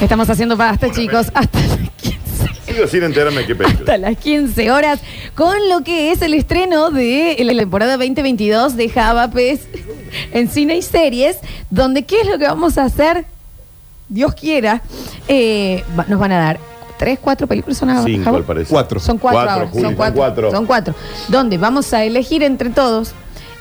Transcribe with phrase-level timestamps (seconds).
[0.00, 3.80] Estamos haciendo basta, chicos, hasta las 15, Sigo sin enterarme qué película.
[3.80, 5.00] hasta las 15 horas
[5.34, 9.60] con lo que es el estreno de la temporada 2022 de Javapes
[10.32, 11.38] en cine y series,
[11.70, 13.24] donde ¿qué es lo que vamos a hacer?
[14.08, 14.82] Dios quiera,
[15.28, 16.60] eh, va- nos van a dar
[16.98, 17.78] tres, cuatro películas.
[17.78, 18.36] ¿Son ahora, Cinco, Java?
[18.38, 18.68] al parecer.
[18.70, 19.00] Cuatro.
[19.00, 20.50] Son cuatro, Cuatro, ahora, Juli, son son cuatro, cuatro.
[20.50, 20.94] Son cuatro.
[21.28, 23.12] Donde vamos a elegir entre todos.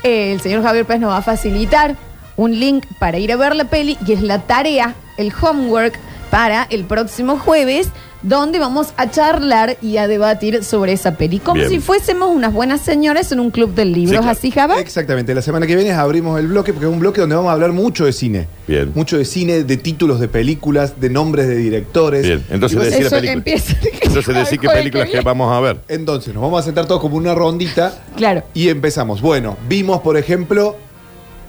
[0.04, 1.96] eh, el señor Javier Pérez nos va a facilitar
[2.38, 5.98] un link para ir a ver la peli y es la tarea, el homework
[6.36, 7.88] para el próximo jueves,
[8.22, 11.40] donde vamos a charlar y a debatir sobre esa peli.
[11.40, 11.70] Como Bien.
[11.70, 14.18] si fuésemos unas buenas señoras en un club del libro.
[14.18, 14.32] Sí, claro.
[14.38, 14.80] así, Java?
[14.82, 17.54] Exactamente, la semana que viene abrimos el bloque porque es un bloque donde vamos a
[17.54, 18.48] hablar mucho de cine.
[18.68, 18.92] Bien.
[18.94, 22.24] Mucho de cine, de títulos de películas, de nombres de directores.
[22.24, 23.32] Bien, entonces Y vas a- decir la Eso película.
[23.38, 23.74] empieza.
[24.02, 25.78] Entonces decir qué películas que vamos a ver.
[25.88, 28.44] Entonces nos vamos a sentar todos como una rondita Claro.
[28.54, 29.22] y empezamos.
[29.22, 30.76] Bueno, vimos, por ejemplo,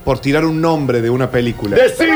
[0.07, 1.75] por tirar un nombre de una película.
[1.75, 2.13] Decir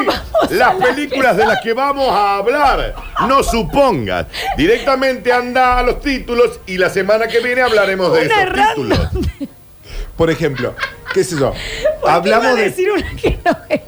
[0.51, 2.95] las películas de las que vamos a hablar.
[3.27, 4.27] No supongas.
[4.55, 8.89] Directamente anda a los títulos y la semana que viene hablaremos de Una esos random.
[8.89, 9.49] títulos.
[10.15, 10.73] Por ejemplo,
[11.13, 11.49] ¿qué es eso?
[11.51, 11.53] ¿Por
[12.05, 12.61] qué Hablamos iba a de.
[12.63, 13.81] decir una que no es?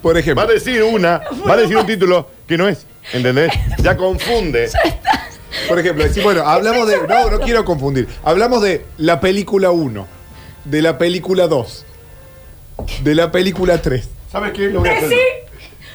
[0.00, 2.86] Por Va ejemplo, a decir una, va a decir un título que no es.
[3.12, 3.52] ¿Entendés?
[3.82, 4.70] Ya confunde.
[5.68, 6.96] por ejemplo, decir, bueno, hablamos de.
[7.06, 8.08] No, no quiero confundir.
[8.24, 10.06] Hablamos de la película 1,
[10.64, 11.84] de la película 2,
[13.02, 14.08] de la película 3.
[14.30, 14.68] ¿Sabes qué?
[14.70, 15.18] Lo voy a hacer.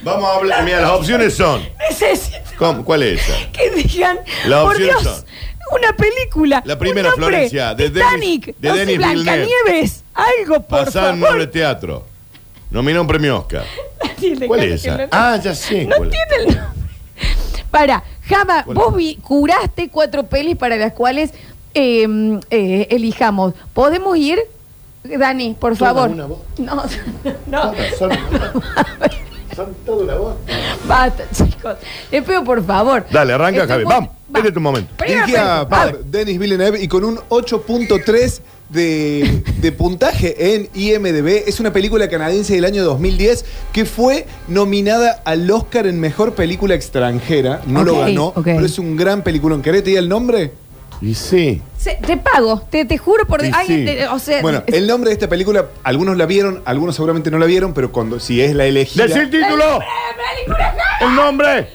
[0.03, 0.63] Vamos a hablar.
[0.63, 1.61] Mira, las opciones son.
[1.89, 2.85] necesito ¿Cómo?
[2.85, 3.51] ¿Cuál es esa?
[3.51, 5.25] que digan, Las por opciones Dios, son-
[5.77, 6.63] una película.
[6.65, 8.97] La primera, un nombre, Florencia, de Titanic, Denis- de no Denis.
[8.97, 11.31] Blancanieves, algo, por Pasar en favor.
[11.33, 12.05] noble teatro.
[12.71, 13.65] Nomina un premio Oscar.
[14.19, 14.97] Dile, ¿Cuál es esa?
[14.97, 15.85] no- Ah, ya sé.
[15.85, 16.79] No cuál tiene el nombre.
[17.71, 21.31] Para, Java, ¿Cuál vos vi- curaste cuatro pelis para las cuales
[21.75, 22.07] eh,
[22.49, 23.53] eh, elijamos.
[23.73, 24.39] ¿Podemos ir?
[25.17, 26.09] Dani, por Toda favor.
[26.09, 26.39] una voz.
[26.57, 26.75] No,
[27.47, 27.73] no.
[27.97, 28.11] Son,
[29.55, 30.35] son todo la voz.
[30.87, 31.75] Basta, chicos.
[32.11, 33.05] Les pido, por favor.
[33.11, 33.85] Dale, arranca, Estoy Javi.
[33.85, 34.37] muy- Vamos, Va.
[34.39, 34.89] este es tu momento.
[34.97, 35.81] Primera Dirigida película.
[35.81, 41.43] A por ver, Denis Villeneuve y con un 8.3 de, de puntaje en IMDB.
[41.47, 43.43] Es una película canadiense del año 2010
[43.73, 47.61] que fue nominada al Oscar en Mejor Película Extranjera.
[47.65, 48.41] No lo Ok, ganó, ok.
[48.43, 49.57] pero es un gran película.
[49.63, 50.53] ¿Querés te diga el nombre?
[51.01, 51.61] Y sí.
[51.77, 53.43] se- te pago, te, te juro por...
[53.43, 53.85] Y ay, sí.
[53.85, 57.37] te- o sea, Bueno, el nombre de esta película, algunos la vieron, algunos seguramente no
[57.39, 59.05] la vieron, pero cuando si es la elegida...
[59.07, 59.79] ¡Decí el título!
[61.01, 61.69] ¡El nombre!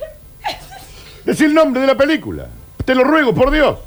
[1.25, 2.49] ¡Decí el nombre de la película!
[2.85, 3.79] Te lo ruego, por Dios.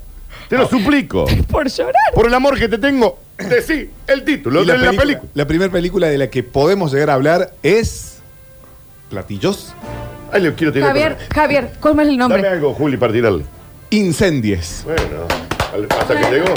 [0.49, 1.25] Te lo suplico.
[1.51, 1.93] por llorar.
[2.15, 5.29] Por el amor que te tengo, decí el título Y de la película.
[5.35, 8.17] la primera película de la que podemos llegar a hablar es...
[9.09, 9.73] Platillos.
[10.31, 10.89] Ay, le quiero tirar.
[10.89, 12.41] Javier, Javier, ¿cómo es el nombre?
[12.41, 13.45] Dame algo, Juli, para tirarle.
[13.89, 14.81] Incendies.
[14.83, 15.27] Bueno,
[15.97, 16.53] hasta que llegó.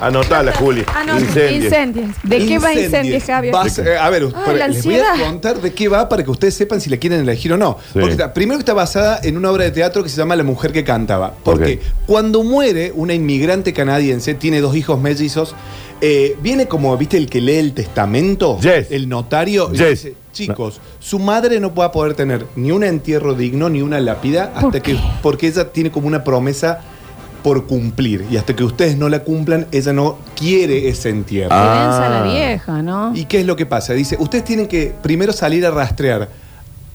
[0.00, 0.18] No, no.
[0.18, 0.84] Anotala, Juli.
[0.94, 1.64] Ah, no, Incendios.
[1.64, 2.10] incendios.
[2.22, 3.52] ¿De qué va incendios, Javier?
[3.52, 5.26] Vas, eh, a ver, Ay, para- la les voy a ansiedad.
[5.30, 7.76] contar de qué va para que ustedes sepan si la quieren elegir o no.
[7.92, 7.98] Sí.
[7.98, 10.44] Porque está- primero que está basada en una obra de teatro que se llama La
[10.44, 11.34] mujer que cantaba.
[11.44, 12.06] Porque Ok.
[12.06, 15.54] cuando muere una inmigrante canadiense, tiene dos hijos mellizos,
[16.00, 18.58] eh, viene como, ¿viste el que lee el testamento?
[18.60, 18.86] Yes.
[18.90, 19.70] El notario.
[19.72, 19.88] y Yes.
[19.90, 23.98] dice, chicos, su madre no va a poder tener ni un entierro digno ni una
[24.00, 26.80] lápida ¿Por hasta que, porque ella tiene como una promesa
[27.48, 28.26] por cumplir.
[28.30, 31.48] Y hasta que ustedes no la cumplan, ella no quiere ese entierro.
[31.50, 31.80] Ah.
[31.82, 33.12] Densa la vieja, ¿no?
[33.14, 33.94] ¿Y qué es lo que pasa?
[33.94, 36.28] Dice, ustedes tienen que primero salir a rastrear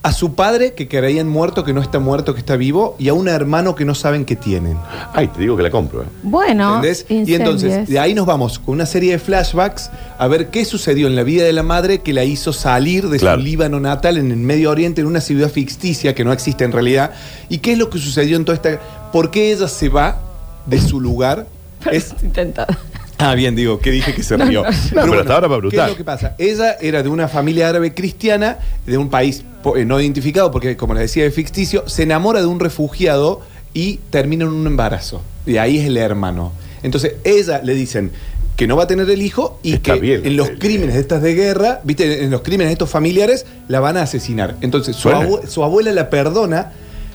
[0.04, 3.14] a su padre que creían muerto, que no está muerto, que está vivo, y a
[3.14, 4.76] un hermano que no saben que tienen.
[5.12, 6.02] Ay, te digo que la compro.
[6.02, 6.06] eh.
[6.22, 7.04] Bueno, ¿Entendés?
[7.08, 11.08] Y entonces, de ahí nos vamos con una serie de flashbacks a ver qué sucedió
[11.08, 13.40] en la vida de la madre que la hizo salir de Claro.
[13.40, 16.70] su Líbano natal en el Medio Oriente, en una ciudad ficticia que no existe en
[16.70, 17.10] realidad.
[17.48, 18.78] ¿Y qué es lo que sucedió en toda esta...
[19.10, 20.18] ¿Por qué ella se va
[20.66, 21.46] de su lugar?
[21.92, 22.74] Es, Intentado.
[23.18, 24.64] Ah, bien, digo, que dije que se rió.
[24.64, 24.70] no,
[25.04, 25.10] no.
[25.10, 25.78] pero hasta ahora va brutal.
[25.78, 26.34] ¿Qué es lo que pasa?
[26.38, 29.44] Ella era de una familia árabe cristiana, de un país
[29.76, 33.42] eh, no identificado, porque como les decía, es ficticio, se enamora de un refugiado
[33.72, 35.22] y termina en un embarazo.
[35.46, 36.52] Y ahí es el hermano.
[36.82, 38.10] Entonces, ella le dicen
[38.56, 40.94] que no va a tener el hijo y Está que bien, en los el- crímenes
[40.94, 44.56] de estas de guerra, viste, en los crímenes de estos familiares, la van a asesinar.
[44.60, 45.10] Entonces, su,
[45.48, 46.72] su abuela la perdona,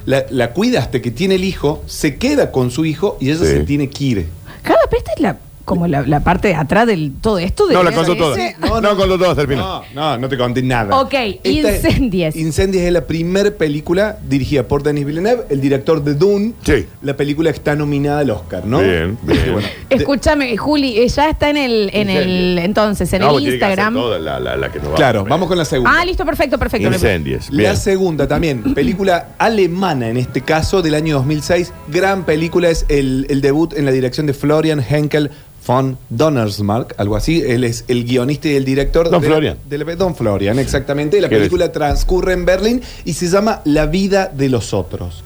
[0.09, 3.39] la, la cuida hasta que tiene el hijo, se queda con su hijo y ella
[3.39, 3.45] Sí.
[3.45, 4.27] se tiene que ir.
[4.63, 5.37] Cada esta es la,
[5.69, 7.67] como la, la parte de atrás del todo esto.
[7.67, 8.35] De No, la contó toda.
[8.59, 8.97] No, No, no.
[8.97, 9.63] contó toda hasta el final.
[9.63, 10.99] No, no, no te conté nada.
[10.99, 11.13] Ok,
[11.43, 12.35] Incendies.
[12.35, 16.53] Incendies es la primera película dirigida por Denis Villeneuve, el director de Dune.
[16.63, 16.87] Sí.
[17.03, 18.79] La película que está nominada al Oscar, ¿no?
[18.89, 23.37] Bien, bueno, de- Escúchame, Juli, eh, ya está en el, en el, entonces, en No,
[23.37, 23.93] el que Instagram.
[23.93, 25.91] toda la, la- la que nos va claro, vamos con la segunda.
[25.99, 26.87] Ah, listo, perfecto, perfecto.
[26.87, 27.49] Incendies.
[27.51, 31.71] La segunda también, película alemana en este caso, del año 2006.
[31.89, 35.29] Gran película, es el, el debut en la dirección de Florian Henkel
[35.69, 37.43] von Donnersmarck, algo así.
[37.45, 39.57] Él es el guionista y el director Don de la- Florian.
[39.69, 41.21] de la- Don Florian, exactamente.
[41.21, 45.23] La ¿Qué película transcurre en Berlín y se llama La vida de los otros.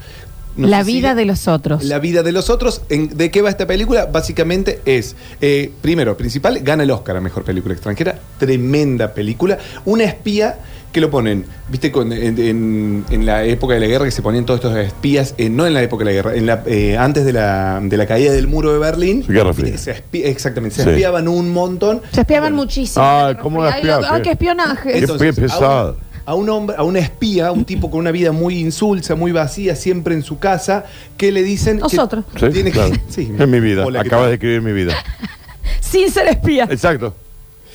[0.56, 1.84] No la si- vida de los otros.
[1.84, 2.82] La vida de los otros.
[2.90, 4.06] ¿En- ¿De qué va esta película?
[4.06, 8.20] Básicamente es, eh, primero, principal, gana el Oscar a Mejor Película Extranjera.
[8.38, 9.58] Tremenda película.
[9.86, 10.58] Una espía
[10.92, 14.22] que lo ponen, viste, con- en, en- en la época de la guerra que se
[14.22, 16.98] ponían todos estos espías, eh, no en la época de la guerra, en la, eh,
[17.00, 19.26] antes de la, de la caída del muro de Berlín.
[19.28, 19.76] Guerra Fría.
[19.80, 20.90] Se espía- exactamente, se Sí.
[20.92, 22.00] espiaban un montón.
[22.12, 23.04] Se espiaban Bueno, muchísimo.
[23.04, 24.02] Ay, ¿cómo espiar?
[24.08, 24.92] Ay, qué espionaje.
[24.92, 25.98] Qué entonces, pesado.
[26.26, 29.32] A, un, un hombre, a una espía, un tipo con una vida muy insulsa, muy
[29.32, 30.86] vacía, siempre en su casa,
[31.18, 31.78] que le dicen.
[31.78, 32.26] que Nosotros.
[32.40, 32.94] Sí, tiene que- claro.
[33.10, 33.32] sí.
[33.38, 33.86] Es mi vida.
[33.86, 34.30] Hola, ¿qué Acabas tal?
[34.32, 34.94] de escribir mi vida.
[35.82, 36.68] Sin ser espía.
[36.70, 37.14] Exacto.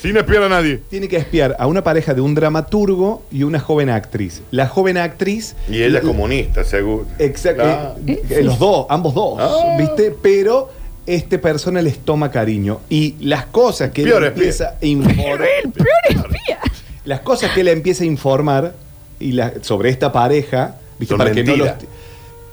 [0.01, 0.81] Sin espiar a nadie.
[0.89, 4.43] Tiene que espiar a una pareja de un dramaturgo y una joven actriz.
[4.53, 5.57] La joven actriz.
[5.69, 7.05] Y ella es comunista, seguro.
[7.19, 7.63] Exacto.
[7.65, 7.95] Claro.
[8.07, 9.77] eh, eh, los dos, ambos dos, Ah.
[9.77, 10.15] ¿viste?
[10.23, 10.71] Pero
[11.05, 12.79] este persona les toma cariño.
[12.89, 14.43] Y las cosas que él Peor espía.
[14.43, 15.43] empieza a informar.
[15.65, 16.59] El peor espía.
[17.09, 18.75] Las cosas que él empieza a informar
[19.19, 21.13] y la- sobre esta pareja, ¿viste?
[21.13, 21.71] Son Para que no los-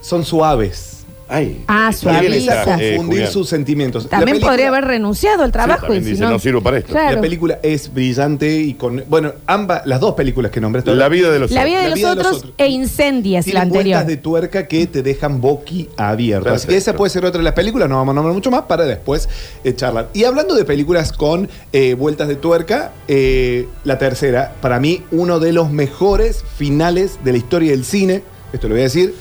[0.02, 1.05] son suaves.
[1.28, 1.64] Ay.
[1.68, 2.78] Ah, suaviza.
[2.80, 4.08] Eh, confundir sus sentimientos.
[4.08, 5.94] También película- podría haber renunciado al trabajo.
[5.94, 6.92] y si dice, no sirvo para esto.
[6.92, 7.16] Claro.
[7.16, 9.04] La película es brillante y con.
[9.08, 10.94] Bueno, ambas, las dos películas que nombraste.
[10.94, 11.70] La vida de los La otros.
[11.72, 13.84] vida de, La los, vida de los otros e incendias la anterior.
[13.86, 16.50] vueltas de tuerca que te dejan boqui abierto.
[16.50, 18.64] Así que esa puede ser otra de las películas, no vamos a nombrar mucho más
[18.64, 19.28] para después
[19.64, 20.10] eh, charlar.
[20.14, 25.40] Y hablando de películas con eh, vueltas de tuerca, eh, la tercera, para mí, uno
[25.40, 28.24] de los mejores finales de la historia del cine.
[28.54, 29.14] Esto lo voy a decir.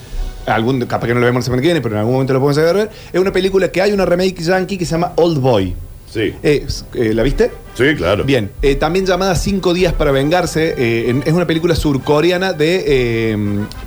[0.46, 2.40] Algún, capaz que no lo vemos la semana que viene, pero en algún momento lo
[2.40, 2.90] podemos ver.
[3.12, 5.74] Es una película que hay una remake yankee que se llama Old Boy.
[6.10, 6.32] Sí.
[6.44, 6.64] Eh,
[6.94, 7.50] eh, ¿La viste?
[7.74, 8.22] Sí, claro.
[8.22, 12.84] Bien, eh, también llamada Cinco días para vengarse, eh, en- es una película surcoreana de
[12.86, 13.36] eh,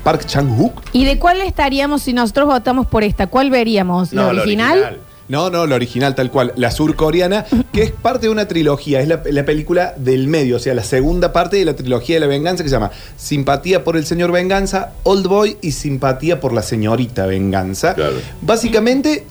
[0.04, 0.74] Park Chang-wook.
[0.92, 3.28] ¿Y de cuál estaríamos si nosotros votamos por esta?
[3.28, 4.12] ¿Cuál veríamos?
[4.12, 5.00] ¿La No, la original?
[5.30, 9.08] No, no, la original tal cual, la surcoreana, que es parte de una trilogía, es
[9.10, 12.28] la, la película del medio, o sea, la segunda parte de la trilogía de la
[12.28, 16.62] venganza que se llama Simpatía por el señor Venganza, Old Boy y Simpatía por la
[16.62, 17.94] señorita Venganza.
[17.94, 18.16] Claro.
[18.42, 19.26] Básicamente,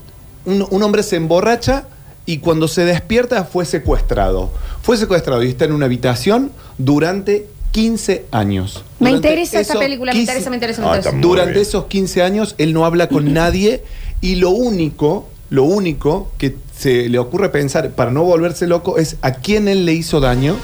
[0.45, 1.87] un, un hombre se emborracha
[2.27, 4.51] y cuando se despierta fue secuestrado.
[4.83, 8.85] Fue secuestrado y está en una habitación durante 15 años.
[9.01, 11.19] Me Durante interesa esta esos película, me 15 interesa, me interesa, me Ah, interesa.
[11.21, 11.63] durante bien.
[11.63, 13.83] esos 15 años él no habla con nadie
[14.21, 19.17] y lo único, lo único que se le ocurre pensar para no volverse loco es
[19.23, 20.57] a quién él le hizo daño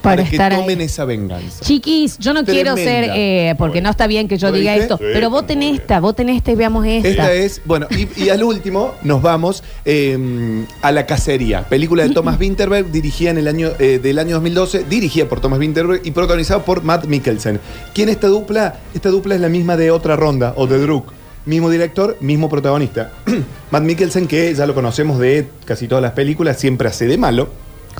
[0.00, 0.56] Para para, que ahí.
[0.56, 1.62] tomen esa venganza.
[1.62, 4.96] Chiquis, yo no quiero ser, eh, porque no está bien que yo ¿Lo diga esto,
[4.96, 7.08] Sí, pero voten esta, voten esta y veamos esta.
[7.08, 12.14] Esta es, bueno, y, y al último nos vamos eh, a La Cacería, película de
[12.14, 16.12] Thomas Winterberg, dirigida en el año eh, del año 2012, dirigida por Thomas Winterberg y
[16.12, 17.60] protagonizada por Matt Mikkelsen.
[17.92, 18.76] ¿Quién esta dupla?
[18.94, 21.12] Esta dupla es la misma de otra ronda, o de Druk.
[21.50, 23.10] Mismo director, mismo protagonista.
[23.72, 27.48] Matt Mikkelsen, que ya lo conocemos de casi todas las películas, siempre hace de malo.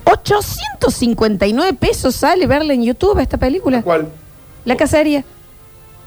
[0.04, 3.82] 859 pesos sale verla en YouTube esta película.
[3.82, 4.06] ¿Cuál?
[4.64, 5.24] La cacería.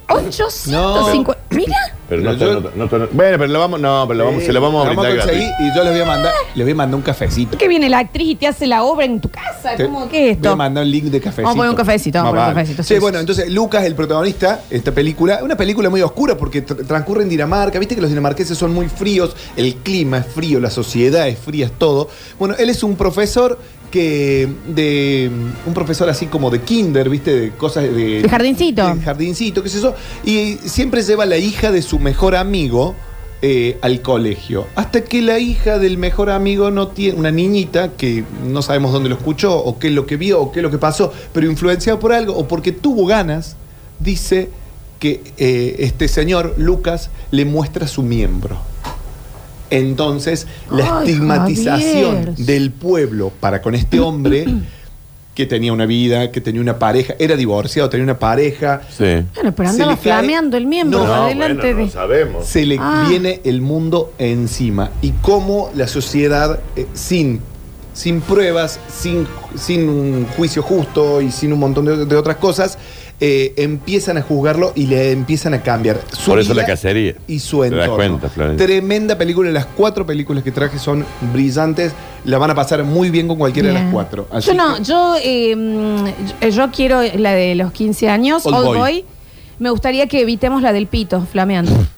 [0.08, 1.38] 850.
[1.50, 1.76] Mira.
[2.10, 4.24] Pero no, Pero está- no está- no está- Bueno, pero la vamos, no, pero la
[4.26, 6.72] vamos, se la vamos a brindar conseguir y yo les voy a mandar, les voy
[6.72, 7.58] a mandar un cafecito.
[7.58, 9.76] Que viene la actriz y te hace la obra en tu casa.
[9.78, 10.58] Te- ¿Cómo que es Voy a esto?
[10.58, 11.44] mandar un link de cafecito.
[11.44, 12.62] Vamos a poner un cafecito, vamos a poner un vale.
[12.66, 13.22] cafecito, Sí, sí, bueno, sí.
[13.22, 17.80] entonces Lucas, el protagonista, esta película, una película muy oscura porque tr- transcurre en Dinamarca.
[17.80, 21.68] Viste que los dinamarqueses son muy fríos, el clima es frío, la sociedad es fría,
[21.68, 22.10] es todo.
[22.38, 23.58] Bueno, él es un profesor
[23.92, 25.30] que de
[25.68, 28.88] un profesor así como de kinder, viste, de cosas de De jardincito.
[28.96, 29.94] de jardincito, qué es eso,
[30.26, 32.96] y siempre lleva a la hija de su mejor amigo
[33.44, 34.66] eh, al colegio.
[34.74, 39.10] Hasta que la hija del mejor amigo no tiene, una niñita que no sabemos dónde
[39.10, 41.46] lo escuchó, o qué es lo que vio, o qué es lo que pasó, pero
[41.46, 43.58] influenciado por algo, o porque tuvo ganas,
[44.00, 44.50] dice
[45.00, 48.58] que eh, este señor, Lucas, le muestra su miembro.
[49.70, 52.36] Entonces, la Ay, estigmatización Javier.
[52.38, 54.48] del pueblo para con este hombre
[55.36, 59.04] que tenía una vida, que tenía una pareja, era divorciado, tenía una pareja, Sí.
[59.36, 61.92] Bueno, pero Se andaba le cae- flameando el miembro No, adelante bueno, no de.
[61.92, 62.46] sabemos.
[62.46, 63.06] se le Ah.
[63.10, 64.92] viene el mundo encima.
[65.02, 67.42] Y cómo la sociedad, eh, sin,
[67.94, 69.26] sin pruebas, sin,
[69.56, 72.78] sin un juicio justo y sin un montón de, de otras cosas,
[73.20, 76.02] eh, empiezan a juzgarlo y le empiezan a cambiar.
[76.12, 77.16] Su Por eso vida la cacería.
[77.28, 77.96] Y su Te das entorno.
[77.96, 78.66] cuenta, Florencia.
[78.66, 79.50] Tremenda película.
[79.52, 81.94] Las cuatro películas que traje son brillantes.
[82.26, 84.28] La van a pasar muy bien con cualquiera de las cuatro.
[84.32, 88.56] Así Yo no, que- yo, eh, yo, yo quiero la de los 15 años, Old
[88.56, 88.78] Old, Boy.
[88.78, 89.06] Boy.
[89.60, 91.72] Me gustaría que evitemos la del pito flameando.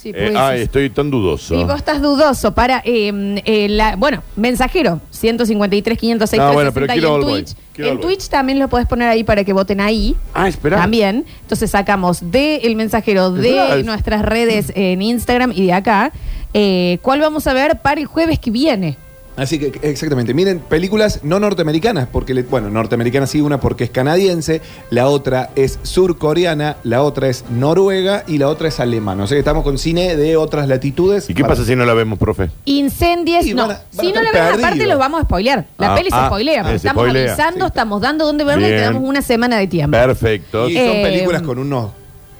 [0.00, 0.62] Sí, Eh, ay, sí.
[0.64, 1.54] estoy tan dudoso.
[1.60, 3.12] Y vos estás dudoso para, eh,
[3.44, 7.56] eh, la, bueno, mensajero, 153, 506, No, bueno, pero 360 quiero y en Boy, Twitch.
[7.74, 8.06] quiero en Boy.
[8.06, 10.16] Twitch también lo podés poner ahí para que voten ahí.
[10.32, 10.78] Ah, espera.
[10.78, 11.26] También.
[11.42, 16.12] Entonces sacamos de el mensajero de nuestras redes en Instagram y de acá.
[16.54, 18.96] eh, ¿Cuál vamos a ver para el jueves que viene?
[19.36, 20.34] Así que, exactamente.
[20.34, 24.60] Miren, películas no norteamericanas, porque, le- bueno, norteamericana sí, una porque es canadiense,
[24.90, 29.24] la otra es surcoreana, la otra es noruega y la otra es alemana.
[29.24, 31.30] O sea que estamos con cine de otras latitudes.
[31.30, 32.50] ¿Y qué Para- pasa si no la vemos, profe?
[32.66, 33.62] Incendies, Y no.
[33.68, 34.88] van a- van a si no estar la ven aparte, perdidos.
[34.88, 35.66] los vamos a spoilear.
[35.78, 36.60] La Ah, peli se ah, spoilea.
[36.62, 37.32] eh, se estamos spoilea.
[37.32, 37.68] avisando, Sí.
[37.68, 38.92] estamos dando dónde verla y te Bien.
[38.92, 39.96] damos una semana de tiempo.
[39.96, 40.68] Perfecto.
[40.68, 41.90] Y son Eh, películas con unos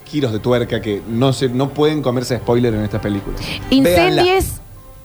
[0.06, 3.40] giros de tuerca que no se, no pueden comerse spoiler en estas películas.
[3.70, 4.22] Véanla.
[4.22, 4.59] Incendies,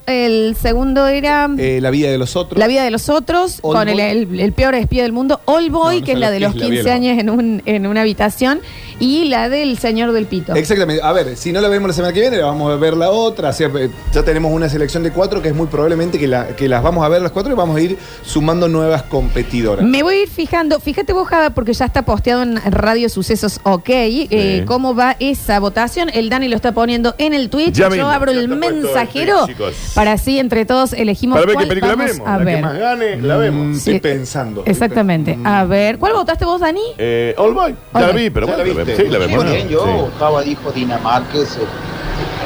[0.07, 2.59] el segundo era Eh, la vida de los otros.
[2.59, 4.01] La vida de los otros, con el, Boy.
[4.03, 6.55] el- el peor espía del mundo, All Boy, No, no que es la de los
[6.55, 8.59] es la vida 15 de los años en, un, en una habitación,
[8.99, 10.53] y la del señor del pito.
[10.55, 11.01] Exactamente.
[11.03, 13.49] A ver, si no la vemos la semana que viene, vamos a ver la otra.
[13.49, 16.47] O sea, eh, ya tenemos una selección de cuatro que es muy probablemente que, la-
[16.55, 19.85] que las vamos a ver las cuatro y vamos a ir sumando nuevas competidoras.
[19.85, 23.59] Me voy a ir fijando, fíjate vos, Java, porque ya está posteado en Radio Sucesos
[23.63, 26.09] OK, eh, cómo va esa votación.
[26.13, 27.73] El Dani lo está poniendo en el Twitch.
[27.73, 29.73] Ya Yo mismo, abro ya el mensajero Twitch, chicos.
[29.95, 32.27] Para así entre todos elegimos Para ver qué cuál película vamos vemos.
[32.27, 32.55] a La ver.
[32.57, 33.77] que más gane, la Mm, vemos.
[33.77, 34.63] Estoy pensando.
[34.65, 35.37] Exactamente.
[35.43, 36.81] A ver, ¿cuál votaste vos, Dani?
[36.97, 37.71] Eh, All Boy.
[37.71, 38.21] Ya All la Boy.
[38.23, 39.03] vi, pero ¿Ya bueno, la la viste?
[39.03, 39.07] vemos.
[39.07, 39.43] Sí, la vemos.
[39.45, 40.09] Muy bien, yo,
[40.43, 40.49] Sí.
[40.49, 41.59] Dijo Dinamarquesa.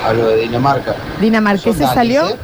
[0.06, 0.96] Hablo de Dinamarca.
[1.20, 2.22] Dinamarquesa ¿Son salió.
[2.22, 2.39] daneses?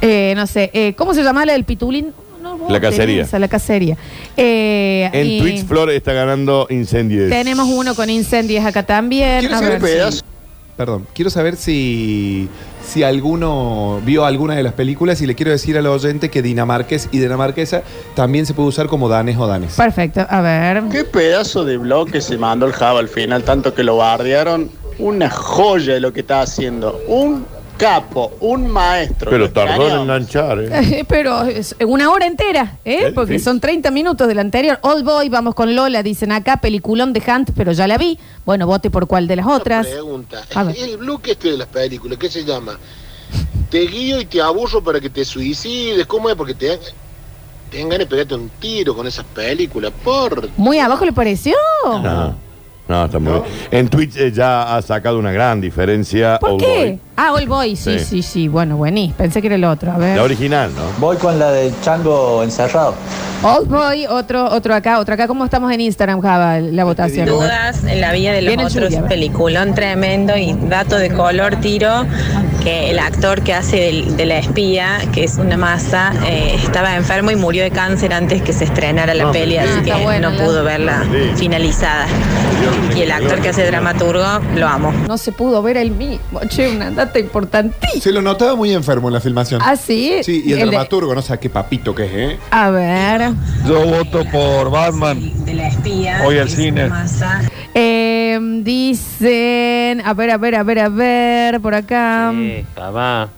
[0.00, 2.12] Eh, no sé, eh, ¿cómo se llama la del pitulín?
[2.42, 3.26] No, vos La cacería.
[3.38, 3.96] la cacería.
[4.36, 7.30] Eh, En y Twitch Flor está ganando Incendies.
[7.30, 9.40] Tenemos uno con incendios acá también.
[9.40, 10.22] Quiero A ver, pedazo.
[10.82, 12.48] Perdón, quiero saber si,
[12.84, 17.08] si alguno vio alguna de las películas y le quiero decir al oyente que dinamarqués
[17.12, 17.82] y dinamarquesa
[18.16, 19.76] también se puede usar como danes o danes.
[19.76, 20.82] Perfecto, a ver.
[20.90, 24.72] Qué pedazo de bloque se mandó el Java al final, tanto que lo bardearon.
[24.98, 27.00] Una joya de lo que está haciendo.
[27.06, 27.46] Un
[27.76, 29.30] capo, un maestro.
[29.30, 30.02] Pero Lo tardó en extrañamos.
[30.02, 30.98] enganchar, ¿eh?
[31.00, 33.12] Eh, Pero es una hora entera, ¿eh?
[33.14, 34.78] Porque son 30 minutos del anterior.
[34.82, 38.18] Old Boy, vamos con Lola, dicen acá, peliculón de Hunt, pero ya la vi.
[38.44, 39.86] Bueno, vote por cuál de las otras.
[39.86, 40.42] Pregunta.
[40.54, 40.76] A ver.
[40.78, 42.78] El bloque este de las películas, ¿qué se llama?
[43.70, 46.06] Te guío y te aburro para que te suicides.
[46.06, 46.36] ¿Cómo es?
[46.36, 46.78] Porque te dan,
[47.70, 49.92] te dan ganas de pegarte un tiro con esas películas.
[50.04, 51.54] Por Muy abajo le pareció.
[51.84, 52.51] No.
[52.88, 53.44] No, está muy bien.
[53.70, 56.38] En Twitch eh, ya ha sacado una gran diferencia.
[56.38, 56.66] ¿Por All qué?
[56.66, 57.00] Boy.
[57.16, 58.04] Ah, Old Boy, sí, Sí.
[58.04, 58.48] sí, sí.
[58.48, 59.14] Bueno, buení.
[59.16, 59.92] Pensé que era el otro.
[59.92, 60.16] A ver.
[60.16, 60.82] La original, ¿no?
[60.98, 62.94] Voy con la del chango encerrado.
[63.44, 65.26] Old Boy, otro, otro acá, otro acá.
[65.28, 67.26] ¿Cómo estamos en Instagram, Java, la votación?
[67.26, 69.08] dudas en la vida de los Viene otros Julia, a ver.
[69.10, 72.06] peliculón tremendo y dato de color tiro
[72.62, 76.94] que el actor que hace del- de la espía que es una masa eh, estaba
[76.96, 79.90] enfermo y murió de cáncer antes que se estrenara la No, peli así sí.
[79.90, 81.32] que bueno, no la- pudo verla Sí.
[81.36, 82.06] finalizada
[82.96, 84.24] y el actor que hace dramaturgo
[84.56, 86.40] lo amo No se pudo ver el mismo.
[86.48, 88.02] Che, una data importantísima.
[88.02, 89.60] Se lo notaba muy enfermo en la filmación.
[89.64, 90.20] Ah, sí.
[90.22, 92.38] Sí, y el, de- dramaturgo, no sé qué papito que es, ¿eh?
[92.50, 93.30] A ver.
[93.66, 95.44] Yo voto por Batman.
[95.44, 96.90] de la espía Hoy al cine.
[97.74, 100.02] Eh, dicen.
[100.04, 101.60] A ver, a ver, a ver, a ver.
[101.60, 102.32] Por acá.
[102.34, 103.28] Eh, Java,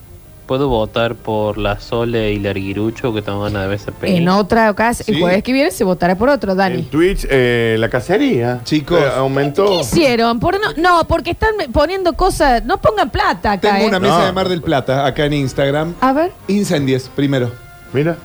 [0.47, 4.17] ¿puedo votar por la Sole y Larguirucho que tengo ganas de ver esa peli?
[4.17, 5.21] En otra ocasión, el Sí.
[5.21, 6.83] jueves que viene se votará por otro, En Dani.
[6.85, 8.61] Twitch, eh, la cacería.
[8.65, 9.01] Chicos.
[9.01, 9.67] Eh, aumentó.
[9.67, 10.41] ¿Qué hicieron?
[10.41, 12.65] Por no, no, porque están poniendo cosas.
[12.65, 13.73] No pongan plata acá.
[13.73, 13.89] Tengo eh.
[13.89, 14.27] una mesa No.
[14.27, 15.95] de Mar del Plata acá en Instagram.
[16.01, 17.51] A ver, Incendies, primero.
[17.93, 18.17] Mira.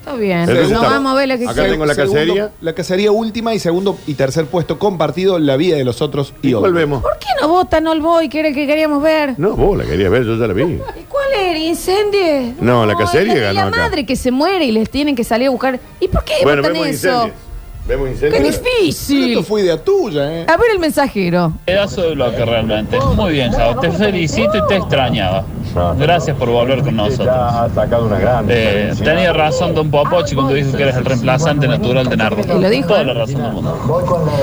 [0.00, 0.48] Está bien.
[0.48, 2.50] El No vamos a ver la que Acá tengo la Segundo, cacería.
[2.60, 6.48] La cacería última y segundo y tercer puesto compartido, la vida de los otros y
[6.48, 6.74] ¿Y cuál otros.
[6.74, 7.02] vemos?
[7.02, 9.34] ¿Por qué no votan All Boy, que era el que queríamos ver?
[9.38, 10.62] No, vos la querías ver, yo ya la vi.
[11.00, 11.58] ¿Y cuál era?
[11.58, 12.54] ¿Incendio?
[12.60, 13.82] No, la cacería es la de ganó la acá.
[13.88, 15.78] madre que se muere y les tienen que salir a buscar.
[16.00, 17.08] ¿Y por qué Bueno, votan vemos eso?
[17.08, 17.36] incendios.
[17.88, 18.42] Vemos ¡Qué incendios.
[18.58, 19.28] Pero difícil!
[19.30, 20.46] esto fue idea tuya, ¿eh?
[20.48, 21.52] A ver el mensajero.
[21.64, 22.98] Pedazo de bloque realmente.
[23.16, 23.80] Muy bien, Java.
[23.80, 25.44] Te felicito y te extrañaba.
[25.98, 27.28] Gracias por volver con nosotros.
[27.28, 31.68] ha sacado una gran Eh, tenía razón Don Popochi cuando dijo que eres el reemplazante
[31.68, 32.42] natural de Nardo.
[32.42, 33.04] Y lo dijo, Toda ¿eh?
[33.04, 33.78] la razón del mundo.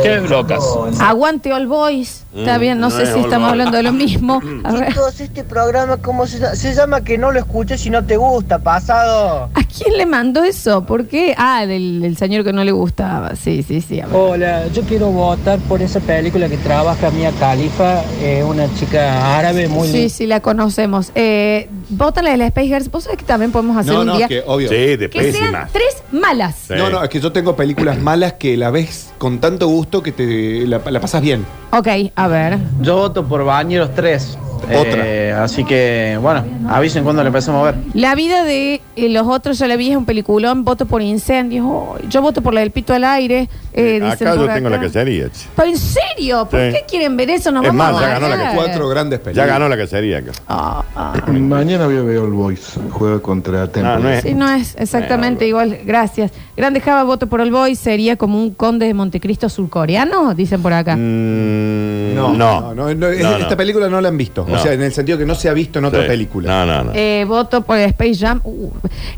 [0.04, 0.64] Qué blocas.
[1.00, 2.24] Aguante All Boys.
[2.36, 4.40] Está Mm, bien, no, sé si estamos hablando de lo mismo.
[4.64, 4.90] A ver.
[4.90, 6.56] Chicos, este programa, ¿cómo se llama?
[6.56, 9.50] Se llama que no lo escuches si no te gusta, pasado.
[9.80, 10.86] ¿A quién le mandó eso?
[10.86, 11.34] ¿Por qué?
[11.38, 13.36] Ah, del, del señor que no le gustaba.
[13.36, 14.00] Sí, sí, sí.
[14.02, 14.16] a ver.
[14.16, 19.68] Hola, yo quiero votar por esa película que trabaja Mia Khalifa, eh, una chica árabe
[19.68, 21.12] muy Sí, sí, la conocemos.
[21.16, 22.92] Eh, votan la de la Space Girls.
[22.92, 24.70] ¿Vos sabés que también podemos hacer No, un no, día que obvio.
[24.70, 25.72] Sí, de que sean pésimas.
[25.72, 26.56] tres malas?
[26.68, 26.74] Sí.
[26.76, 30.12] No, no, es que yo tengo películas malas que la ves con tanto gusto que
[30.12, 31.46] te la, la pasas bien.
[31.72, 32.58] Ok, a ver.
[32.82, 34.38] Yo voto por Bañeros 3.
[34.64, 35.04] Otra.
[35.06, 37.82] Eh, así que, bueno, avisen cuando le empecemos a ver.
[37.94, 40.64] La vida de eh, los otros, ya la vi, es un peliculón.
[40.66, 41.66] Voto por incendios.
[42.10, 43.50] Yo voto por la del pito al aire.
[43.74, 45.26] Eh, dicen acá yo por tengo la cacería.
[45.30, 45.48] che.
[45.56, 46.48] ¿Pero en serio?
[46.50, 46.68] ¿Por Sí.
[46.74, 47.52] qué quieren ver eso?
[47.52, 48.56] Nos Es vamos más, a ya ganó la bajar.
[48.56, 49.48] Cuatro grandes Ya películas.
[49.48, 50.32] ganó la cacería acá.
[50.48, 51.14] Ah, ah.
[51.32, 52.74] Mañana voy a ver All Boys.
[52.92, 54.24] Juega contra Ah, no es.
[54.24, 55.78] Sí, no es exactamente igual.
[55.86, 56.32] Gracias.
[56.56, 57.76] Grande Java, voto por el Boy.
[57.76, 60.34] ¿Sería como un conde de Montecristo surcoreano?
[60.34, 60.96] Dicen por acá.
[60.96, 62.62] Mm, No, no.
[62.62, 63.38] no, no, no, es- No, no.
[63.38, 64.46] esta película no la han visto.
[64.56, 66.08] O sea, en el sentido que no se ha visto en otra Sí.
[66.08, 66.66] película.
[66.66, 66.92] No, no, no.
[66.96, 68.42] Eh, voto por Space Jam.
[68.44, 68.70] Uh,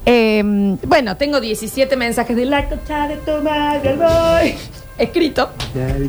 [0.06, 0.42] eh,
[0.84, 4.56] bueno, tengo 17 mensajes de la cocha de tu madre, boy.
[5.00, 5.50] Escrito.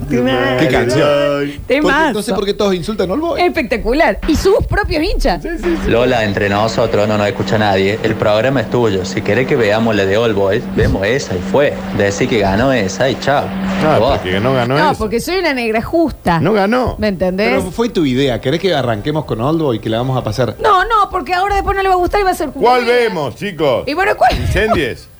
[0.08, 1.52] ¿Qué canción?
[1.66, 1.94] Temazo.
[1.96, 3.40] Porque- No sé por qué todos insultan a All Boy.
[3.42, 4.18] Espectacular.
[4.26, 5.42] Y sus propios hinchas.
[5.86, 7.98] Lola, entre nosotros no nos escucha nadie.
[8.02, 9.04] El programa es tuyo.
[9.04, 11.72] Si querés que veamos la de All Boys, vemos esa y fue.
[11.96, 13.44] Decir que ganó esa y chao.
[13.84, 14.18] Ah, Vos.
[14.18, 14.98] porque no ganó No, eso.
[14.98, 16.40] porque soy una negra justa.
[16.40, 16.96] No ganó.
[16.98, 17.50] ¿Me entendés?
[17.58, 18.40] Pero fue tu idea.
[18.40, 20.56] ¿Querés que arranquemos con Old Boy y que la vamos a pasar?
[20.62, 22.84] No, no, porque ahora después no le va a gustar y va a ser ¿Cuál
[22.84, 23.84] vemos, chicos?
[23.86, 24.36] Y bueno, ¿cuál?
[24.38, 25.08] ¿Incendies?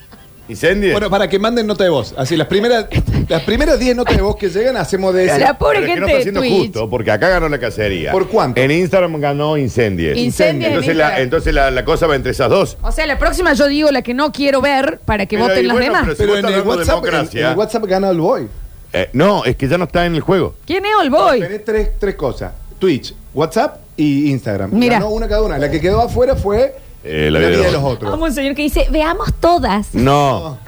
[0.51, 0.93] ¿Incendies?
[0.93, 2.15] Bueno, para que manden nota de voz.
[2.17, 2.87] Así, las primeras
[3.29, 5.39] las primeras 10 notas de voz que llegan, hacemos de ese.
[5.39, 6.53] La pobre Pero es que gente no está de siendo Twitch.
[6.73, 8.13] justo, porque acá ganó la cacería.
[8.13, 8.61] ¿Por cuánto?
[8.61, 10.17] En Instagram ganó Incendies.
[10.19, 11.23] Incendies en Entonces, la, Instagram.
[11.23, 12.77] entonces la, la cosa va entre esas dos.
[12.83, 15.65] O sea, la próxima yo digo la que no quiero ver para que Pero, voten
[15.65, 16.03] y las bueno, demás.
[16.03, 18.09] pero si Pero vos en estás el, dando WhatsApp, en, democracia- en el WhatsApp gana
[18.09, 18.49] All Boy.
[18.93, 20.55] Eh, no, es que ya no está en el juego.
[20.67, 21.41] ¿Quién es All Boy?
[21.41, 24.71] Tenés tres, tres cosas: Twitch, WhatsApp y Instagram.
[24.73, 24.95] Mira.
[24.95, 25.59] Ganó una cada una.
[25.59, 28.11] La que quedó afuera fue Eh, la, la vida de de los- los otros.
[28.11, 29.95] Vamos un señor que dice, veamos todas.
[29.95, 30.59] No.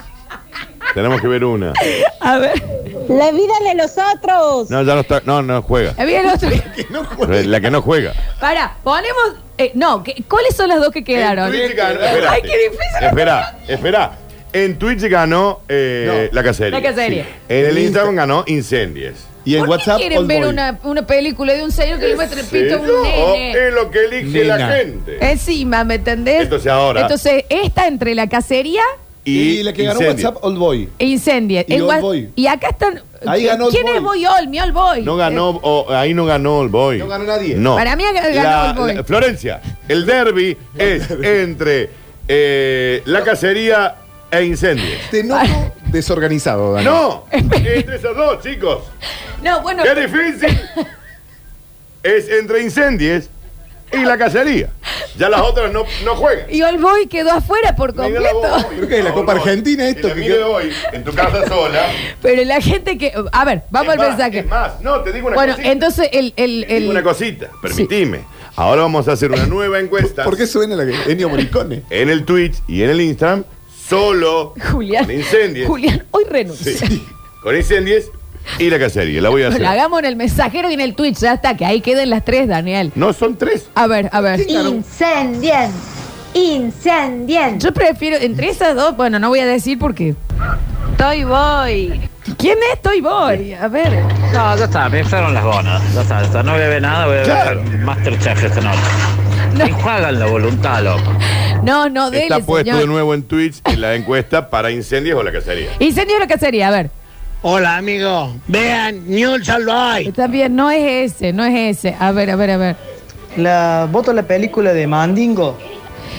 [0.94, 1.72] Tenemos que ver una.
[2.20, 2.62] A ver.
[3.08, 4.70] La vida de los otros.
[4.70, 5.22] No, ya no está.
[5.24, 5.94] No, no juega.
[5.98, 6.50] Había el otro.
[7.46, 8.12] La que no juega.
[8.40, 9.34] Para, ponemos.
[9.58, 11.46] eh, no, ¿qué- ¿cuáles son las dos que quedaron?
[11.54, 12.00] En Twitch ganó.
[12.00, 12.26] espérate.
[12.28, 13.02] Ay, qué difícil.
[13.08, 14.18] Espera, espera.
[14.52, 16.78] En Twitch ganó eh, la cacería.
[16.78, 17.24] La cacería.
[17.24, 17.30] Sí.
[17.48, 19.26] En el Instagram ganó Incendies.
[19.44, 22.40] Y en ¿Por qué quieren ver una, una película de un señor que le muestra
[22.40, 23.50] el pito a un nene?
[23.68, 24.56] Es lo que elige Nena.
[24.56, 25.18] la gente.
[25.32, 26.42] Encima, ¿me entendés?
[26.42, 28.82] Entonces ahora- Entonces, esta entre la cacería
[29.24, 30.00] Y, la que ganó.
[30.00, 30.88] WhatsApp, All Boy.
[30.98, 31.64] e Incendia.
[31.66, 32.30] Y En Wha- Boy.
[32.36, 33.00] Y acá están.
[33.26, 33.96] Ahí ganó ¿Quién Boy.
[33.96, 34.48] es Boy All?
[34.48, 35.02] Mi All Boy.
[35.02, 36.98] No ganó, o- ahí no ganó el boy.
[36.98, 37.54] No ganó nadie.
[37.56, 37.76] No.
[37.76, 38.94] Para mí ganó La- el boy.
[38.94, 41.90] la- Florencia, el derby es entre
[42.28, 43.94] eh, la cacería
[44.30, 44.98] e incendios.
[45.10, 45.40] Te noto
[45.92, 46.84] desorganizado, Dani.
[46.84, 48.78] No, entre esos dos, chicos.
[49.42, 49.82] No, bueno.
[49.82, 50.60] Qué difícil.
[52.02, 53.26] Es entre incendios
[53.92, 54.70] y la cacería.
[55.16, 56.46] Ya las otras no, no juegan.
[56.52, 58.32] Y All Boy quedó afuera por completo.
[58.40, 58.66] voz.
[58.70, 59.40] ¿Pero qué es la Copa no.
[59.40, 60.08] Argentina esto?
[60.08, 60.72] En que hoy,
[61.04, 61.80] tu casa sola.
[62.20, 63.12] Pero la gente que.
[63.30, 64.38] A ver, vamos Es al más, mensaje.
[64.40, 65.70] es más, no, te digo una Bueno, cosita.
[65.70, 66.32] entonces el.
[66.36, 68.24] el, Te digo el una cosita, permitime.
[68.56, 71.82] Ahora vamos a hacer una nueva encuesta ¿Por qué suena la que Ennio Morricone?
[71.88, 73.44] en el Twitch y en el Instagram
[73.96, 75.04] solo Julián.
[75.06, 75.66] con incendios.
[75.68, 76.72] Julián, hoy renuncia.
[76.72, 77.06] Sí,
[77.42, 78.04] con incendios
[78.58, 79.20] y la cacería.
[79.20, 79.60] La voy a hacer.
[79.60, 82.24] Lo hagamos en el mensajero y en el Twitch, ya está, que ahí queden las
[82.24, 82.90] tres, Daniel.
[82.94, 83.68] No, son tres.
[83.74, 84.40] A ver, a ver.
[84.48, 85.70] Incendien.
[86.34, 87.60] Incendien.
[87.60, 90.14] Yo prefiero, entre esas dos, bueno, no voy a decir porque.
[90.96, 92.08] Toy Boy.
[92.38, 93.52] ¿Quién es Toy Boy?
[93.54, 93.90] A ver.
[94.32, 95.82] No, ya está, me inflaron las bonas.
[95.94, 96.42] Ya está, ya está.
[96.42, 97.62] No voy a ver nada, voy a Claro.
[97.62, 98.78] ver Masterchef esta noche.
[99.58, 101.12] Enjuagan la voluntad, loco.
[101.62, 102.80] No, no, dele, Está puesto señor.
[102.80, 105.68] de nuevo en Twitch en la encuesta para incendios o la cacería.
[105.78, 106.90] Incendio lo que sería, a ver.
[107.42, 108.32] Hola, amigos.
[108.48, 110.08] Vean, News Salvay.
[110.08, 111.96] Está bien, no es ese, no es ese.
[111.98, 112.76] A ver, a ver, a ver.
[113.36, 115.56] La voto la película de Mandingo.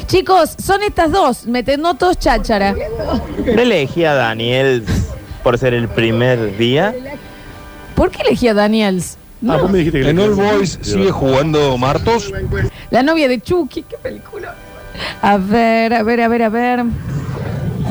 [0.08, 1.46] Chicos, son estas dos.
[1.46, 2.74] Me te notos cháchara.
[2.74, 4.84] ¿No elegí a Daniel
[5.44, 6.94] por ser el primer día?
[7.96, 9.18] ¿Por qué elegí a Daniels?
[9.48, 12.32] Ah, vos me dijiste que En All Boys sigue jugando Martos.
[12.94, 14.54] La novia de Chucky, qué película.
[15.24, 16.84] A ver, a ver, a ver, a ver.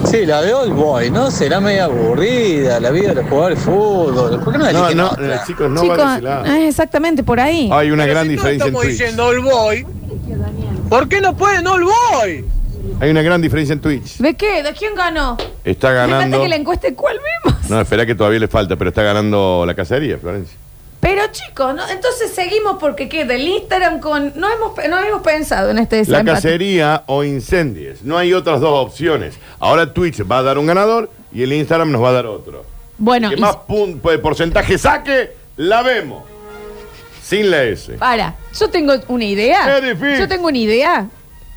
[0.05, 1.29] Sí, la de All Boy, ¿no?
[1.33, 4.41] Será media aburrida, la vida de los jugadores de fútbol.
[4.45, 6.45] ¿Por qué no No, no, eh, chicos, no Chicos, van a lado.
[6.55, 7.69] es exactamente por ahí.
[7.73, 9.19] Hay una gran diferencia en Twitch.
[9.19, 9.85] All Boy.
[10.89, 12.45] ¿Por qué no pueden All Boy?
[13.01, 14.19] Hay una gran diferencia en Twitch.
[14.19, 14.63] ¿De qué?
[14.63, 15.37] ¿De quién ganó?
[15.65, 16.43] Está Me falta ganando.
[16.43, 17.69] que la encueste cuál vemos.
[17.69, 20.57] No, espera que todavía le falta, pero está ganando la cacería, Florencia.
[21.15, 21.89] Pero chicos, ¿no?
[21.89, 24.33] entonces seguimos porque qué, del Instagram con...
[24.37, 26.31] No hemos, no hemos pensado en este La desempate.
[26.31, 28.03] cacería o incendios.
[28.03, 29.35] No hay otras dos opciones.
[29.59, 32.65] Ahora Twitch va a dar un ganador y el Instagram nos va a dar otro.
[32.99, 36.25] Bueno, que y- más pun- pues, porcentaje saque, la vemos.
[37.23, 37.93] Sin la S.
[37.95, 39.79] para, yo tengo una idea.
[39.79, 40.19] Es difícil.
[40.19, 41.07] Yo tengo una idea.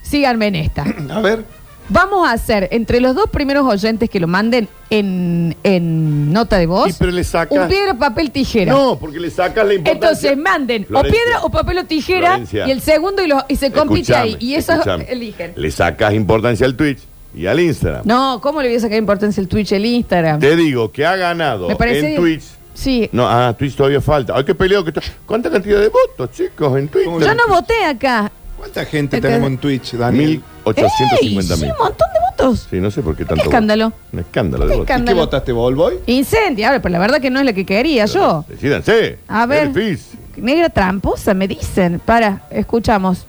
[0.04, 0.86] Síganme en esta.
[1.12, 1.44] A ver.
[1.90, 6.66] Vamos a hacer entre los dos primeros oyentes que lo manden en, en nota de
[6.66, 6.90] voz.
[6.90, 8.72] Y pero le sacas- Un piedra, papel, tijera.
[8.74, 10.10] No, porque le sacas la importancia.
[10.10, 11.20] Entonces manden Florencia.
[11.20, 12.68] o piedra o papel o tijera Florencia.
[12.68, 14.38] y el segundo y, lo- y se compite Escuchame, ahí.
[14.40, 15.06] Y eso escuchame.
[15.10, 15.54] eligen.
[15.56, 17.00] Le sacas importancia al Twitch
[17.36, 18.02] y al Instagram.
[18.06, 20.40] No, ¿cómo le voy a sacar importancia el Twitch, el Instagram?
[20.40, 22.44] Te digo que ha ganado Me parece- en Twitch.
[22.74, 23.10] Sí.
[23.14, 24.34] No, ah, Twitch todavía falta.
[24.36, 25.02] Ay, qué peleo que está.
[25.26, 27.06] ¿Cuánta cantidad de votos, chicos, en Twitch?
[27.06, 28.32] Yo no voté acá.
[28.58, 30.42] ¿Cuánta gente Acá- tenemos en Twitch, Daniel?
[30.66, 31.60] 1850 ¡Ey!
[31.62, 31.72] mil.
[31.72, 32.68] Un montón de votos.
[32.70, 33.44] Sí, no sé por qué tanto.
[33.44, 33.86] ¿Qué escándalo?
[33.86, 33.98] voto.
[34.14, 34.90] Un escándalo de ¿Qué votos.
[34.90, 35.16] escándalo?
[35.16, 36.00] ¿Qué votaste, vos, All Boy?
[36.08, 38.46] Incendio, ahora, pero la verdad que no es la que quería yo.
[38.48, 39.20] Decídanse.
[39.28, 39.68] A ver.
[39.68, 40.20] Es difícil.
[40.38, 42.02] Negra tramposa, me dicen.
[42.04, 43.26] Para, escuchamos.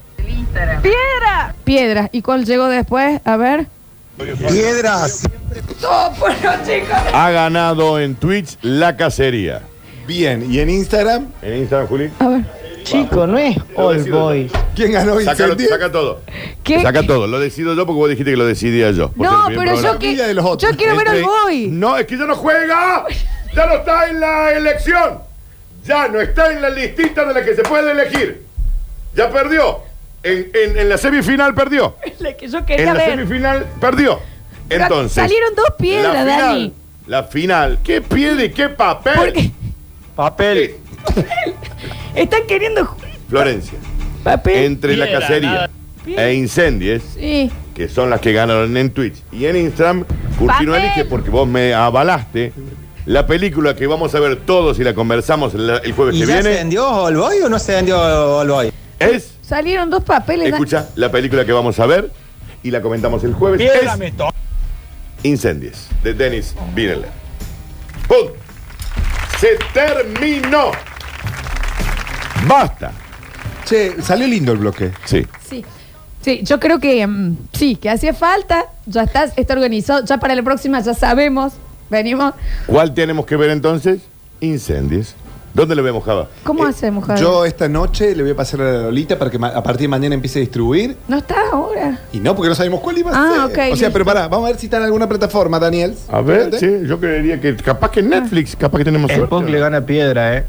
[0.82, 1.54] ¡Piedra!
[1.64, 2.08] Piedra.
[2.12, 3.20] ¿Y cuál llegó después?
[3.24, 3.66] A ver.
[4.16, 5.22] Piedras.
[5.82, 6.96] No, bueno, chicos.
[7.12, 9.62] Ha ganado en Twitch la cacería.
[10.06, 11.26] Bien, y en Instagram.
[11.42, 12.10] En Instagram, Juli.
[12.18, 12.44] A ver.
[12.84, 14.22] Chico, no es Lo All decido yo.
[14.24, 14.52] Boys.
[14.76, 15.68] ¿Quién ganó Sácalo- Incendies?
[15.70, 16.20] saca todo.
[16.62, 16.80] ¿Qué?
[16.82, 17.26] Saca todo.
[17.26, 19.10] Lo decido yo porque vos dijiste que lo decidía yo.
[19.16, 20.70] No, el primer pero yo, que, Vida de los otros.
[20.70, 21.66] yo quiero ver al Entre- boy.
[21.68, 23.04] No, es que ya no juega.
[23.54, 25.18] Ya no está en la elección.
[25.84, 28.42] Ya no está en la listita de la que se puede elegir.
[29.16, 29.78] Ya perdió.
[30.22, 31.96] En, en- en la semifinal perdió.
[32.20, 33.10] La que yo En quería la ver.
[33.18, 34.20] semifinal perdió.
[34.68, 35.12] Pero Entonces.
[35.14, 36.72] salieron dos piedras, la final, Dani.
[37.08, 37.78] La final.
[37.82, 39.12] ¿Qué piedra y qué papel?
[39.16, 39.50] Porque
[40.16, 40.74] Papel.
[42.14, 42.96] están queriendo
[43.28, 43.78] Florencia.
[44.24, 44.64] papel.
[44.64, 45.70] Entre la Piedra, cacería nada.
[46.06, 47.50] e incendies, Sí.
[47.74, 50.04] que son las que ganaron en Twitch y en Instagram,
[50.38, 50.84] Curtino Papel.
[50.86, 52.52] elige porque vos me avalaste.
[53.04, 56.26] La película que vamos a ver todos y la conversamos el, el jueves ¿Y que
[56.26, 58.00] ya se viene vendió All Boy o no se vendió
[58.38, 58.72] All Boy?
[58.98, 60.48] es, Salieron dos papeles.
[60.52, 62.10] Escucha, la película que vamos a ver
[62.64, 64.32] y la comentamos el jueves Piedra es me to-
[65.22, 67.06] Incendies, de Dennis Villeneuve.
[68.08, 68.28] ¡Pum!
[69.38, 70.70] Se terminó.
[72.46, 72.92] Basta.
[73.64, 74.92] Che, salió lindo el bloque.
[75.04, 75.26] Sí.
[75.48, 75.64] Sí.
[76.22, 78.66] Sí, yo creo que mm, sí, que hacía falta.
[78.86, 80.04] Ya está, está organizado.
[80.04, 81.52] Ya para la próxima ya sabemos.
[81.90, 82.34] Venimos.
[82.66, 84.00] ¿Cuál tenemos que ver entonces?
[84.40, 85.14] Incendies.
[85.56, 86.28] ¿Dónde lo vemos, Java?
[86.44, 87.18] ¿Cómo hacemos, Javi?
[87.18, 89.84] Yo esta noche le voy a pasar a la Lolita para que ma- a partir
[89.84, 90.98] de mañana empiece a distribuir.
[91.08, 91.98] No está ahora.
[92.12, 93.40] Y no, porque no sabemos cuál iba a Ah, ser.
[93.44, 93.92] ok, o sea, listo.
[93.94, 95.94] pero pará, vamos a ver si está en alguna plataforma, Daniel.
[96.12, 96.80] A ver, Espérate.
[96.82, 100.36] sí, yo creería que capaz que en Netflix, capaz que tenemos El le gana piedra,
[100.36, 100.44] ¿eh?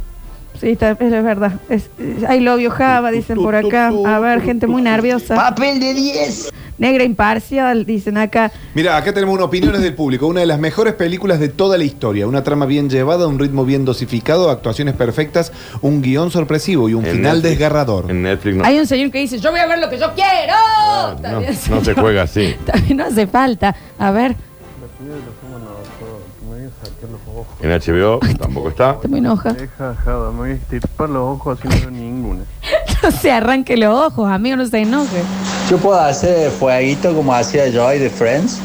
[0.60, 1.54] Sí, está, es verdad.
[1.70, 1.90] Es,
[2.28, 3.92] hay lobio Java, dicen por acá.
[4.06, 5.36] A ver, gente muy nerviosa.
[5.36, 6.52] Papel de 10.
[6.78, 8.52] Negra imparcial, dicen acá.
[8.76, 10.28] Mira, acá tenemos unas opiniones del público.
[10.28, 12.28] Una de las mejores películas de toda la historia.
[12.28, 17.06] Una trama bien llevada, un ritmo bien dosificado, actuaciones perfectas, un guion sorpresivo y un
[17.06, 17.50] En final Netflix.
[17.50, 18.12] desgarrador.
[18.12, 18.64] En Netflix no.
[18.66, 21.50] Hay un señor que dice, yo voy a ver lo que yo quiero.
[21.50, 22.56] Está no, se juega así.
[22.66, 23.76] También no hace falta.
[23.98, 24.36] A ver,
[27.62, 29.00] En HBO tampoco está.
[29.00, 29.52] te me enoja.
[29.54, 32.44] Deja, Jada, me voy a estirpar los ojos así no veo ninguna.
[33.04, 35.22] No se arranque los ojos, amigo, no se enoje.
[35.70, 38.60] Yo puedo hacer fueguito como hacía Joy de Friends.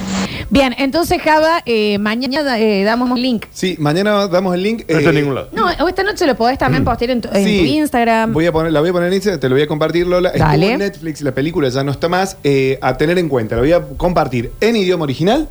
[0.51, 3.47] Bien, entonces, Java, eh, mañana eh, damos un link.
[3.53, 4.85] Sí, mañana damos el link.
[4.89, 5.49] No está eh, en ningún lado.
[5.53, 7.59] No, o esta noche lo podés también postear en tu, en Sí.
[7.59, 8.33] tu Instagram.
[8.33, 10.29] Voy a poner, la voy a poner en Instagram, te lo voy a compartir, Lola.
[10.29, 10.73] Estuvo Dale.
[10.73, 12.37] en Netflix, la película ya no está más.
[12.45, 15.49] eh, a tener en cuenta, la voy a compartir en idioma original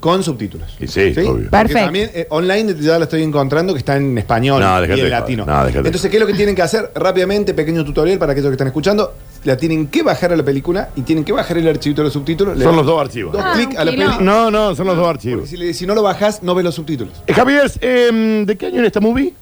[0.00, 0.76] con subtítulos.
[0.80, 1.24] Y sí, obvio.
[1.24, 1.84] Porque Perfecto.
[1.84, 5.04] También eh, online ya la estoy encontrando que está en español No, y déjate en
[5.06, 5.44] de latino.
[5.44, 5.56] joder.
[5.58, 6.90] No, déjate de Entonces, ¿qué es lo que tienen que hacer?
[6.96, 9.14] Rápidamente, pequeño tutorial para aquellos que están escuchando.
[9.44, 12.12] La tienen que bajar a la película y tienen que bajar el archivito de los
[12.12, 12.56] subtítulos.
[12.56, 13.32] Le Son dan los dos archivos.
[13.32, 14.06] Dos Ah, clics a la un kilo.
[14.10, 14.32] película.
[14.32, 15.48] No, no, son los dos archivos.
[15.48, 17.12] Si, le- si no lo bajas, no ves los subtítulos.
[17.26, 19.34] Eh, Javier, eh, ¿de qué año es esta movie?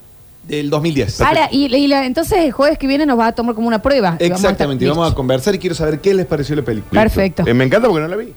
[0.49, 1.19] Del 2010.
[1.19, 3.83] Para, y, y la- entonces el jueves que viene nos va a tomar como una
[3.83, 4.17] prueba.
[4.19, 5.17] Y vamos a estar- Exactamente, y vamos a Listo.
[5.17, 6.99] conversar y quiero saber qué les pareció la película.
[6.99, 7.45] Perfecto.
[7.47, 8.33] Eh, me encanta porque no la vi.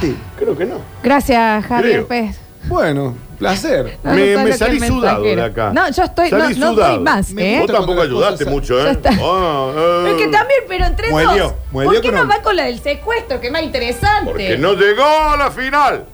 [0.00, 0.16] ¿Viste?
[0.38, 0.76] Creo que no.
[1.02, 2.06] Gracias, Javier Creo.
[2.06, 2.36] Pérez.
[2.68, 3.98] Bueno, placer.
[4.04, 5.72] No, me salí sudado de acá.
[5.72, 6.92] No, yo estoy, no, Salí no sudado.
[6.94, 7.60] doy más, Me ¿eh?
[7.62, 8.92] Vos tampoco ayudaste mucho, ¿eh?
[8.92, 9.10] está.
[9.20, 10.10] Ah, eh.
[10.10, 11.54] Es que también, pero entre Muelió, dos.
[11.72, 14.30] muelió ¿Por qué no un- va con la del secuestro, que es más interesante?
[14.30, 16.04] Porque no llegó a la final.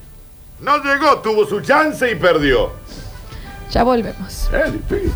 [0.59, 2.71] No llegó, tuvo su chance y perdió.
[3.71, 4.49] Ya volvemos.
[4.53, 5.11] Eh, difícil.